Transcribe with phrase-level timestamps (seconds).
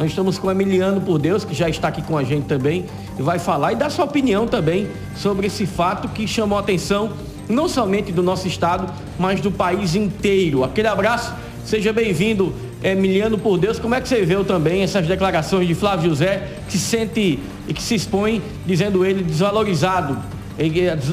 [0.00, 2.86] Nós estamos com Emiliano por Deus, que já está aqui com a gente também,
[3.18, 7.12] e vai falar e dar sua opinião também sobre esse fato que chamou a atenção
[7.46, 10.64] não somente do nosso estado, mas do país inteiro.
[10.64, 11.34] Aquele abraço,
[11.66, 13.78] seja bem-vindo, Emiliano por Deus.
[13.78, 17.38] Como é que você viu também essas declarações de Flávio José, que se sente
[17.68, 20.16] e que se expõe, dizendo ele desvalorizado,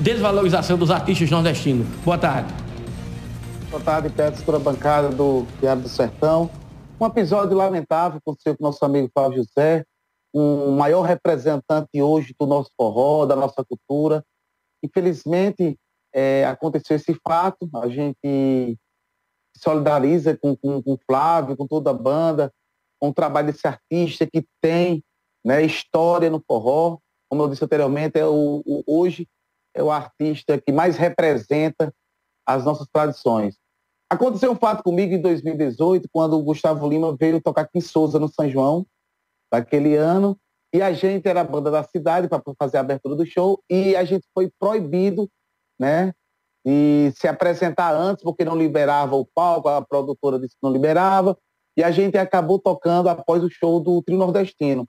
[0.00, 1.86] desvalorização dos artistas nordestinos?
[2.02, 2.48] Boa tarde.
[3.70, 6.48] Boa tarde, Pedro, toda a bancada do Diário do Sertão.
[7.00, 9.86] Um episódio lamentável aconteceu com nosso amigo Flávio José,
[10.34, 14.22] um maior representante hoje do nosso forró, da nossa cultura.
[14.84, 15.78] Infelizmente,
[16.12, 18.78] é, aconteceu esse fato, a gente
[19.56, 22.52] solidariza com, com, com o Flávio, com toda a banda,
[23.00, 25.02] com o trabalho desse artista que tem
[25.42, 26.98] né, história no forró.
[27.30, 29.26] Como eu disse anteriormente, é o, o, hoje
[29.74, 31.94] é o artista que mais representa
[32.46, 33.56] as nossas tradições.
[34.12, 38.18] Aconteceu um fato comigo em 2018, quando o Gustavo Lima veio tocar aqui em Souza,
[38.18, 38.84] no São João,
[39.52, 40.36] daquele ano,
[40.74, 43.94] e a gente era a banda da cidade para fazer a abertura do show, e
[43.94, 45.30] a gente foi proibido,
[45.78, 46.12] né,
[46.66, 51.38] de se apresentar antes, porque não liberava o palco, a produtora disse que não liberava,
[51.76, 54.88] e a gente acabou tocando após o show do Trio Nordestino.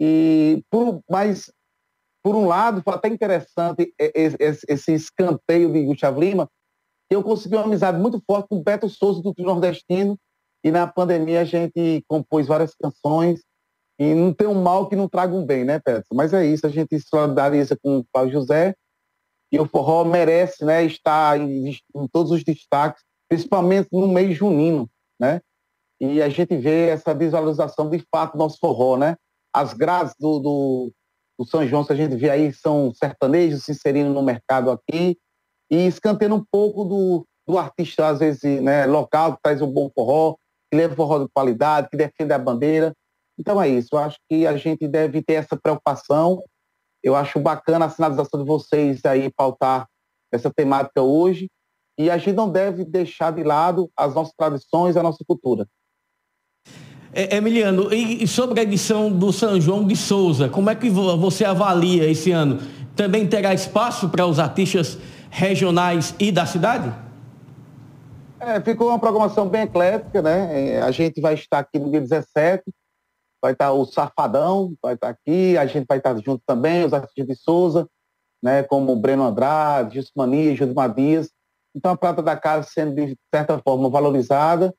[0.00, 1.52] E por, mas,
[2.22, 6.48] por um lado, foi até interessante esse escanteio de Gustavo Lima,
[7.10, 10.18] eu consegui uma amizade muito forte com o Beto Souza do Trio Nordestino
[10.62, 13.40] e na pandemia a gente compôs várias canções
[13.98, 16.06] e não tem um mal que não traga um bem, né, Beto?
[16.12, 18.74] Mas é isso, a gente se solidariza com o Paulo José
[19.50, 24.88] e o forró merece né, estar em, em todos os destaques, principalmente no mês junino,
[25.18, 25.40] né?
[26.00, 29.16] E a gente vê essa desvalorização de fato do nosso forró, né?
[29.52, 30.92] As grades do, do,
[31.38, 35.18] do São João que a gente vê aí são sertanejos se inserindo no mercado aqui,
[35.70, 39.90] e escanteando um pouco do, do artista, às vezes, né, local, que traz um bom
[39.94, 40.36] forró,
[40.70, 42.94] que leva forró de qualidade, que defende a bandeira.
[43.38, 46.42] Então é isso, eu acho que a gente deve ter essa preocupação.
[47.02, 49.86] Eu acho bacana a sinalização de vocês aí pautar
[50.32, 51.48] essa temática hoje.
[51.96, 55.66] E a gente não deve deixar de lado as nossas tradições, a nossa cultura.
[57.12, 61.44] É, Emiliano, e sobre a edição do São João de Souza, como é que você
[61.44, 62.60] avalia esse ano?
[62.94, 64.98] Também terá espaço para os artistas
[65.30, 66.92] regionais e da cidade?
[68.40, 70.70] É, ficou uma programação bem eclética, né?
[70.70, 72.62] É, a gente vai estar aqui no dia 17,
[73.42, 77.26] vai estar o Safadão, vai estar aqui, a gente vai estar junto também, os artistas
[77.26, 77.88] de Souza,
[78.42, 78.62] né?
[78.62, 81.30] Como o Breno Andrade, Justo Mania, Júlio Madias.
[81.74, 84.72] Então a prata da casa sendo de certa forma valorizada,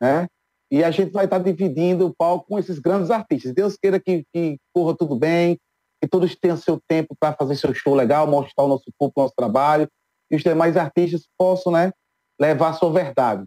[0.00, 0.26] né?
[0.70, 3.54] E a gente vai estar dividindo o palco com esses grandes artistas.
[3.54, 5.58] Deus queira que, que corra tudo bem,
[6.06, 9.24] que todos tenham seu tempo para fazer seu show legal, mostrar o nosso público, o
[9.24, 9.88] nosso trabalho,
[10.30, 11.92] e os demais artistas possam né,
[12.40, 13.44] levar a sua verdade.